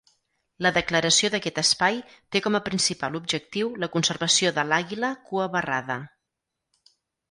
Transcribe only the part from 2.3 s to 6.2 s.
té com a principal objectiu la conservació de l'àguila cuabarrada.